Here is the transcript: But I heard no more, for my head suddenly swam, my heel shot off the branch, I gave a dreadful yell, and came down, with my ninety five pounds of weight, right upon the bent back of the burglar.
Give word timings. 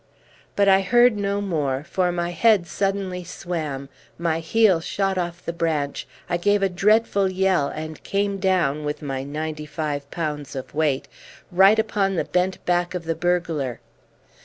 But 0.55 0.67
I 0.67 0.81
heard 0.81 1.15
no 1.15 1.41
more, 1.41 1.83
for 1.83 2.11
my 2.11 2.31
head 2.31 2.65
suddenly 2.65 3.23
swam, 3.23 3.87
my 4.17 4.39
heel 4.39 4.79
shot 4.79 5.15
off 5.15 5.45
the 5.45 5.53
branch, 5.53 6.07
I 6.27 6.37
gave 6.37 6.63
a 6.63 6.69
dreadful 6.69 7.29
yell, 7.29 7.67
and 7.67 8.01
came 8.01 8.39
down, 8.39 8.83
with 8.83 9.03
my 9.03 9.21
ninety 9.23 9.67
five 9.67 10.09
pounds 10.09 10.55
of 10.55 10.73
weight, 10.73 11.07
right 11.51 11.77
upon 11.77 12.15
the 12.15 12.25
bent 12.25 12.65
back 12.65 12.95
of 12.95 13.03
the 13.03 13.13
burglar. 13.13 13.79